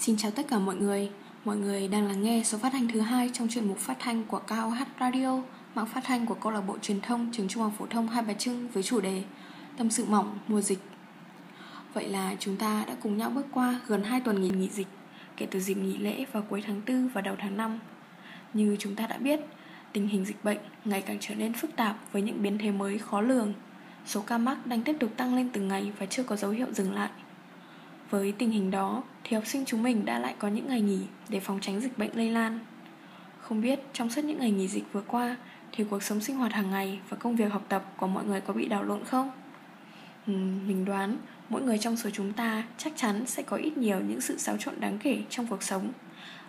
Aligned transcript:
Xin 0.00 0.16
chào 0.16 0.30
tất 0.30 0.46
cả 0.48 0.58
mọi 0.58 0.76
người. 0.76 1.10
Mọi 1.44 1.56
người 1.56 1.88
đang 1.88 2.06
lắng 2.06 2.22
nghe 2.22 2.42
số 2.44 2.58
phát 2.58 2.72
thanh 2.72 2.88
thứ 2.88 3.00
hai 3.00 3.30
trong 3.32 3.48
chuyên 3.48 3.68
mục 3.68 3.78
phát 3.78 3.96
thanh 3.98 4.24
của 4.24 4.38
KOH 4.38 4.82
Radio, 5.00 5.42
mạng 5.74 5.86
phát 5.86 6.04
thanh 6.04 6.26
của 6.26 6.34
câu 6.34 6.52
lạc 6.52 6.60
bộ 6.60 6.78
truyền 6.78 7.00
thông 7.00 7.28
trường 7.32 7.48
Trung 7.48 7.62
học 7.62 7.72
phổ 7.78 7.86
thông 7.86 8.08
Hai 8.08 8.22
Bà 8.22 8.32
Trưng 8.32 8.68
với 8.68 8.82
chủ 8.82 9.00
đề 9.00 9.22
Tâm 9.76 9.90
sự 9.90 10.04
mỏng 10.08 10.38
mùa 10.48 10.60
dịch. 10.60 10.78
Vậy 11.94 12.08
là 12.08 12.36
chúng 12.38 12.56
ta 12.56 12.84
đã 12.86 12.94
cùng 13.02 13.16
nhau 13.16 13.30
bước 13.30 13.46
qua 13.52 13.80
gần 13.86 14.04
2 14.04 14.20
tuần 14.20 14.42
nghỉ 14.42 14.48
nghỉ 14.48 14.68
dịch 14.68 14.86
kể 15.36 15.46
từ 15.50 15.60
dịp 15.60 15.74
nghỉ 15.74 15.96
lễ 15.96 16.24
vào 16.32 16.42
cuối 16.48 16.62
tháng 16.66 16.80
4 16.86 17.08
và 17.08 17.20
đầu 17.20 17.36
tháng 17.38 17.56
5. 17.56 17.78
Như 18.54 18.76
chúng 18.78 18.94
ta 18.94 19.06
đã 19.06 19.18
biết, 19.18 19.40
tình 19.92 20.08
hình 20.08 20.24
dịch 20.24 20.44
bệnh 20.44 20.58
ngày 20.84 21.02
càng 21.02 21.16
trở 21.20 21.34
nên 21.34 21.52
phức 21.52 21.76
tạp 21.76 21.96
với 22.12 22.22
những 22.22 22.42
biến 22.42 22.58
thể 22.58 22.70
mới 22.70 22.98
khó 22.98 23.20
lường. 23.20 23.52
Số 24.06 24.20
ca 24.20 24.38
mắc 24.38 24.66
đang 24.66 24.82
tiếp 24.82 24.96
tục 25.00 25.10
tăng 25.16 25.34
lên 25.34 25.50
từng 25.52 25.68
ngày 25.68 25.92
và 25.98 26.06
chưa 26.06 26.22
có 26.22 26.36
dấu 26.36 26.50
hiệu 26.50 26.66
dừng 26.72 26.92
lại. 26.92 27.10
Với 28.10 28.32
tình 28.38 28.50
hình 28.50 28.70
đó 28.70 29.02
thì 29.24 29.34
học 29.34 29.46
sinh 29.46 29.64
chúng 29.64 29.82
mình 29.82 30.04
đã 30.04 30.18
lại 30.18 30.34
có 30.38 30.48
những 30.48 30.66
ngày 30.66 30.80
nghỉ 30.80 31.00
để 31.28 31.40
phòng 31.40 31.58
tránh 31.60 31.80
dịch 31.80 31.98
bệnh 31.98 32.16
lây 32.16 32.30
lan. 32.30 32.58
Không 33.40 33.60
biết 33.60 33.80
trong 33.92 34.10
suốt 34.10 34.24
những 34.24 34.38
ngày 34.38 34.50
nghỉ 34.50 34.68
dịch 34.68 34.84
vừa 34.92 35.02
qua 35.06 35.36
thì 35.72 35.84
cuộc 35.90 36.02
sống 36.02 36.20
sinh 36.20 36.36
hoạt 36.36 36.52
hàng 36.52 36.70
ngày 36.70 36.98
và 37.08 37.16
công 37.16 37.36
việc 37.36 37.52
học 37.52 37.62
tập 37.68 37.92
của 37.96 38.06
mọi 38.06 38.24
người 38.24 38.40
có 38.40 38.52
bị 38.52 38.68
đảo 38.68 38.82
lộn 38.82 39.04
không? 39.04 39.30
Ừ, 40.26 40.32
mình 40.66 40.84
đoán 40.84 41.16
mỗi 41.48 41.62
người 41.62 41.78
trong 41.78 41.96
số 41.96 42.10
chúng 42.10 42.32
ta 42.32 42.64
chắc 42.78 42.92
chắn 42.96 43.26
sẽ 43.26 43.42
có 43.42 43.56
ít 43.56 43.76
nhiều 43.76 44.00
những 44.00 44.20
sự 44.20 44.38
xáo 44.38 44.56
trộn 44.56 44.74
đáng 44.80 44.98
kể 44.98 45.22
trong 45.30 45.46
cuộc 45.46 45.62
sống. 45.62 45.92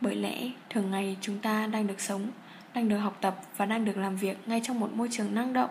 Bởi 0.00 0.16
lẽ 0.16 0.50
thường 0.70 0.90
ngày 0.90 1.16
chúng 1.20 1.38
ta 1.38 1.66
đang 1.66 1.86
được 1.86 2.00
sống, 2.00 2.26
đang 2.74 2.88
được 2.88 2.98
học 2.98 3.18
tập 3.20 3.40
và 3.56 3.66
đang 3.66 3.84
được 3.84 3.96
làm 3.96 4.16
việc 4.16 4.36
ngay 4.46 4.60
trong 4.64 4.80
một 4.80 4.92
môi 4.94 5.08
trường 5.10 5.34
năng 5.34 5.52
động, 5.52 5.70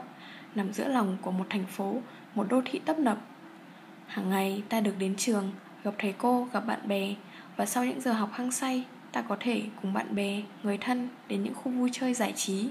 nằm 0.55 0.73
giữa 0.73 0.88
lòng 0.88 1.18
của 1.21 1.31
một 1.31 1.45
thành 1.49 1.65
phố, 1.65 2.02
một 2.35 2.45
đô 2.49 2.62
thị 2.65 2.79
tấp 2.85 2.99
nập. 2.99 3.18
Hàng 4.07 4.29
ngày 4.29 4.63
ta 4.70 4.81
được 4.81 4.93
đến 4.99 5.15
trường, 5.15 5.52
gặp 5.83 5.93
thầy 5.97 6.13
cô, 6.17 6.47
gặp 6.53 6.59
bạn 6.59 6.87
bè 6.87 7.15
và 7.55 7.65
sau 7.65 7.85
những 7.85 8.01
giờ 8.01 8.13
học 8.13 8.29
hăng 8.33 8.51
say, 8.51 8.85
ta 9.11 9.21
có 9.21 9.37
thể 9.39 9.61
cùng 9.81 9.93
bạn 9.93 10.15
bè, 10.15 10.41
người 10.63 10.77
thân 10.77 11.09
đến 11.27 11.43
những 11.43 11.53
khu 11.53 11.71
vui 11.71 11.90
chơi 11.93 12.13
giải 12.13 12.34
trí. 12.35 12.67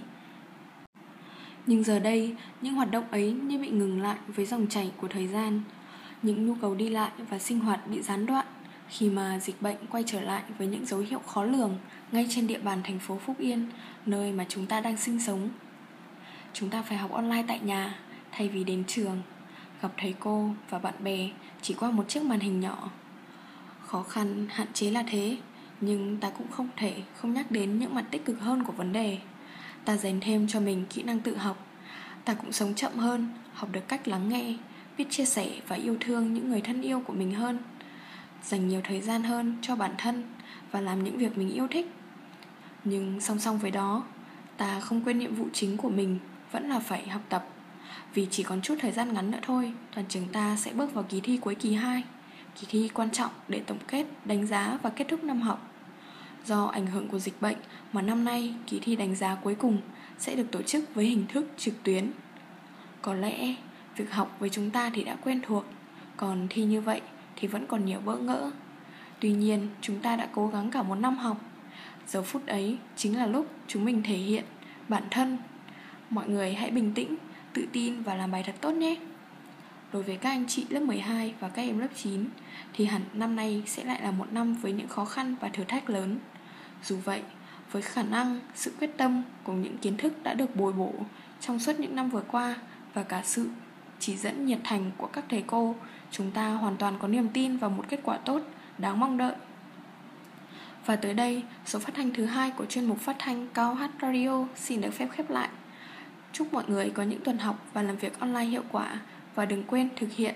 Nhưng 1.67 1.85
giờ 1.85 1.99
đây, 1.99 2.37
những 2.61 2.75
hoạt 2.75 2.91
động 2.91 3.05
ấy 3.11 3.33
như 3.33 3.59
bị 3.59 3.69
ngừng 3.69 4.03
lại 4.03 4.17
với 4.27 4.47
dòng 4.47 4.67
chảy 4.69 4.93
của 4.97 5.09
thời 5.09 5.29
gian. 5.29 5.63
Những 6.23 6.47
nhu 6.47 6.55
cầu 6.55 6.75
đi 6.75 6.89
lại 6.89 7.11
và 7.31 7.39
sinh 7.39 7.61
hoạt 7.61 7.89
bị 7.89 8.03
gián 8.03 8.27
đoạn 8.27 8.47
khi 8.89 9.11
mà 9.11 9.39
dịch 9.39 9.63
bệnh 9.63 9.77
quay 9.91 10.05
trở 10.07 10.21
lại 10.21 10.43
với 10.59 10.67
những 10.67 10.87
dấu 10.87 11.01
hiệu 11.01 11.19
khó 11.19 11.45
lường 11.45 11.79
ngay 12.13 12.27
trên 12.31 12.47
địa 12.47 12.59
bàn 12.59 12.83
thành 12.85 12.99
phố 12.99 13.19
Phúc 13.19 13.37
Yên, 13.39 13.69
nơi 14.07 14.33
mà 14.33 14.45
chúng 14.49 14.67
ta 14.67 14.81
đang 14.81 14.97
sinh 14.97 15.21
sống. 15.21 15.49
Chúng 16.53 16.71
ta 16.71 16.83
phải 16.83 16.99
học 16.99 17.13
online 17.13 17.45
tại 17.49 17.61
nhà 17.63 17.95
thay 18.33 18.49
vì 18.49 18.65
đến 18.65 18.85
trường, 18.87 19.23
gặp 19.83 19.93
thầy 19.97 20.15
cô 20.21 20.51
và 20.71 20.79
bạn 20.79 20.95
bè 21.05 21.29
chỉ 21.63 21.75
qua 21.75 21.91
một 21.91 22.09
chiếc 22.09 22.23
màn 22.23 22.41
hình 22.41 22.61
nhỏ 22.61 22.91
Khó 23.93 24.03
khăn, 24.03 24.47
hạn 24.51 24.67
chế 24.75 24.91
là 24.91 25.05
thế. 25.07 25.37
Nhưng 25.81 26.17
ta 26.17 26.31
cũng 26.31 26.47
không 26.51 26.69
thể 26.77 26.95
không 27.17 27.35
nhắc 27.35 27.51
đến 27.51 27.79
những 27.79 27.95
mặt 27.95 28.05
tích 28.11 28.25
cực 28.25 28.41
hơn 28.41 28.65
của 28.65 28.73
vấn 28.73 28.93
đề. 28.93 29.19
Ta 29.85 29.97
dành 29.97 30.19
thêm 30.21 30.49
cho 30.49 30.61
mình 30.61 30.85
kỹ 30.91 31.03
năng 31.03 31.21
tự 31.21 31.37
học. 31.37 31.67
Ta 32.25 32.35
cũng 32.35 32.53
sống 32.53 32.75
chậm 32.75 32.93
hơn, 32.99 33.29
học 33.53 33.69
được 33.73 33.89
cách 33.89 34.09
lắng 34.09 34.29
nghe 34.29 34.55
Biết 34.99 35.05
chia 35.11 35.25
sẻ 35.25 35.51
và 35.69 35.77
yêu 35.77 35.97
thương 36.01 36.35
những 36.35 36.51
người 36.51 36.61
thân 36.61 36.83
yêu 36.83 37.01
của 37.01 37.13
mình 37.13 37.35
hơn. 37.35 37.59
Dành 38.43 38.69
nhiều 38.69 38.81
thời 38.85 39.01
gian 39.01 39.23
hơn 39.23 39.57
cho 39.63 39.77
bản 39.77 39.95
thân 39.99 40.25
Và 40.71 40.81
làm 40.81 41.05
những 41.05 41.19
việc 41.19 41.39
mình 41.39 41.51
yêu 41.51 41.67
thích. 41.71 41.87
Nhưng 42.85 43.21
song 43.21 43.39
song 43.39 43.59
với 43.59 43.71
đó 43.71 44.05
Ta 44.57 44.81
không 44.81 45.01
quên 45.05 45.19
nhiệm 45.19 45.35
vụ 45.35 45.47
chính 45.53 45.77
của 45.77 45.91
mình 45.91 46.19
Vẫn 46.53 46.69
là 46.69 46.79
phải 46.79 47.09
học 47.09 47.23
tập. 47.29 47.49
Vì 48.15 48.27
chỉ 48.31 48.43
còn 48.43 48.63
chút 48.63 48.75
thời 48.81 48.93
gian 48.93 49.13
ngắn 49.13 49.31
nữa 49.31 49.41
thôi 49.43 49.73
Toàn 49.95 50.07
trường 50.09 50.29
ta 50.33 50.57
sẽ 50.57 50.73
bước 50.73 50.95
vào 50.95 51.05
kỳ 51.09 51.21
thi 51.21 51.37
cuối 51.37 51.55
kỳ 51.55 51.75
2 51.75 52.03
kỳ 52.61 52.67
thi 52.71 52.91
quan 52.95 53.11
trọng 53.11 53.31
để 53.49 53.61
tổng 53.67 53.79
kết, 53.89 54.07
đánh 54.25 54.47
giá 54.47 54.79
và 54.83 54.91
kết 54.91 55.07
thúc 55.09 55.25
năm 55.25 55.41
học. 55.41 55.71
Do 56.45 56.67
ảnh 56.67 56.87
hưởng 56.87 57.09
của 57.09 57.19
dịch 57.19 57.41
bệnh 57.41 57.57
mà 57.93 58.03
năm 58.03 58.25
nay 58.25 58.55
kỳ 58.67 58.81
thi 58.81 58.97
đánh 58.97 59.15
giá 59.15 59.35
cuối 59.35 59.55
cùng 59.55 59.81
sẽ 60.19 60.37
được 60.37 60.51
tổ 60.51 60.63
chức 60.63 60.95
với 60.95 61.05
hình 61.05 61.27
thức 61.29 61.49
trực 61.57 61.83
tuyến. 61.83 62.11
Có 63.03 63.15
lẽ 63.15 63.55
việc 63.97 64.13
học 64.13 64.37
với 64.39 64.51
chúng 64.51 64.71
ta 64.71 64.91
thì 64.95 65.05
đã 65.05 65.17
quen 65.25 65.41
thuộc, 65.47 65.65
còn 66.17 66.47
thi 66.51 66.65
như 66.65 66.81
vậy 66.81 67.01
thì 67.37 67.49
vẫn 67.49 67.67
còn 67.67 67.85
nhiều 67.85 68.01
bỡ 68.01 68.17
ngỡ. 68.17 68.51
Tuy 69.21 69.33
nhiên, 69.33 69.69
chúng 69.81 70.01
ta 70.01 70.17
đã 70.17 70.29
cố 70.33 70.47
gắng 70.49 70.71
cả 70.71 70.83
một 70.83 70.95
năm 70.95 71.17
học. 71.17 71.41
Giờ 72.07 72.23
phút 72.23 72.47
ấy 72.47 72.77
chính 72.97 73.17
là 73.19 73.27
lúc 73.27 73.47
chúng 73.69 73.85
mình 73.85 74.03
thể 74.03 74.17
hiện 74.17 74.45
bản 74.89 75.03
thân. 75.11 75.39
Mọi 76.11 76.29
người 76.29 76.55
hãy 76.55 76.71
bình 76.71 76.93
tĩnh, 76.95 77.17
tự 77.53 77.67
tin 77.73 78.03
và 78.03 78.15
làm 78.15 78.31
bài 78.31 78.43
thật 78.47 78.55
tốt 78.61 78.71
nhé. 78.71 78.97
Đối 79.93 80.03
với 80.03 80.17
các 80.17 80.31
anh 80.31 80.45
chị 80.49 80.67
lớp 80.69 80.81
12 80.81 81.35
và 81.41 81.49
các 81.49 81.63
em 81.63 81.79
lớp 81.79 81.89
9 81.97 82.25
thì 82.73 82.85
hẳn 82.85 83.03
năm 83.13 83.37
nay 83.37 83.63
sẽ 83.67 83.85
lại 83.85 84.03
là 84.03 84.11
một 84.11 84.33
năm 84.33 84.55
với 84.55 84.73
những 84.73 84.89
khó 84.89 85.05
khăn 85.05 85.37
và 85.41 85.49
thử 85.49 85.65
thách 85.65 85.91
lớn. 85.91 86.19
Dù 86.85 86.97
vậy, 87.05 87.23
với 87.71 87.83
khả 87.83 88.03
năng, 88.03 88.41
sự 88.55 88.73
quyết 88.79 88.91
tâm 88.97 89.23
cùng 89.45 89.63
những 89.63 89.79
kiến 89.79 89.97
thức 89.97 90.23
đã 90.23 90.35
được 90.35 90.57
bồi 90.57 90.73
bổ 90.73 90.93
trong 91.41 91.59
suốt 91.59 91.81
những 91.81 91.97
năm 91.97 92.11
vừa 92.11 92.23
qua 92.29 92.57
và 92.95 93.03
cả 93.03 93.23
sự 93.25 93.49
chỉ 93.99 94.17
dẫn 94.17 94.47
nhiệt 94.47 94.59
thành 94.65 94.91
của 94.97 95.07
các 95.07 95.25
thầy 95.29 95.45
cô, 95.47 95.75
chúng 96.11 96.31
ta 96.31 96.49
hoàn 96.49 96.77
toàn 96.77 96.95
có 96.99 97.09
niềm 97.09 97.29
tin 97.29 97.57
vào 97.57 97.71
một 97.71 97.85
kết 97.89 98.01
quả 98.03 98.17
tốt, 98.17 98.43
đáng 98.79 99.01
mong 99.01 99.19
đợi. 99.19 99.35
Và 100.87 100.97
tới 100.97 101.15
đây, 101.15 101.43
số 101.67 101.79
phát 101.79 101.95
thanh 101.95 102.15
thứ 102.15 102.25
hai 102.25 102.51
của 102.51 102.67
chuyên 102.67 102.85
mục 102.85 102.99
phát 102.99 103.17
thanh 103.19 103.49
Cao 103.55 103.75
Hát 103.75 103.91
Radio 104.03 104.47
xin 104.57 104.81
được 104.81 104.91
phép 104.91 105.09
khép 105.13 105.31
lại. 105.31 105.49
Chúc 106.33 106.53
mọi 106.53 106.65
người 106.67 106.91
có 106.91 107.03
những 107.03 107.21
tuần 107.25 107.39
học 107.39 107.67
và 107.73 107.83
làm 107.83 107.97
việc 107.97 108.21
online 108.21 108.45
hiệu 108.45 108.63
quả 108.73 108.99
và 109.35 109.45
đừng 109.45 109.65
quên 109.65 109.89
thực 109.97 110.13
hiện 110.13 110.35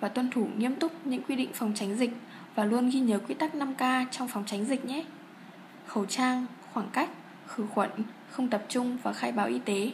và 0.00 0.08
tuân 0.08 0.30
thủ 0.30 0.48
nghiêm 0.56 0.74
túc 0.76 1.06
những 1.06 1.22
quy 1.22 1.36
định 1.36 1.50
phòng 1.54 1.72
tránh 1.74 1.96
dịch 1.96 2.10
và 2.54 2.64
luôn 2.64 2.90
ghi 2.90 3.00
nhớ 3.00 3.18
quy 3.18 3.34
tắc 3.34 3.54
5K 3.54 4.06
trong 4.10 4.28
phòng 4.28 4.44
tránh 4.46 4.64
dịch 4.64 4.84
nhé. 4.84 5.04
Khẩu 5.86 6.06
trang, 6.06 6.46
khoảng 6.72 6.90
cách, 6.92 7.10
khử 7.46 7.66
khuẩn, 7.74 7.90
không 8.30 8.48
tập 8.48 8.64
trung 8.68 8.98
và 9.02 9.12
khai 9.12 9.32
báo 9.32 9.46
y 9.46 9.58
tế. 9.58 9.90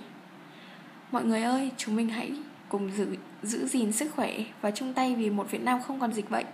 Mọi 1.12 1.24
người 1.24 1.42
ơi, 1.42 1.70
chúng 1.76 1.96
mình 1.96 2.08
hãy 2.08 2.32
cùng 2.68 2.90
giữ 2.96 3.16
giữ 3.42 3.66
gìn 3.66 3.92
sức 3.92 4.12
khỏe 4.16 4.38
và 4.60 4.70
chung 4.70 4.92
tay 4.92 5.14
vì 5.14 5.30
một 5.30 5.50
Việt 5.50 5.62
Nam 5.62 5.80
không 5.82 6.00
còn 6.00 6.12
dịch 6.12 6.30
bệnh. 6.30 6.46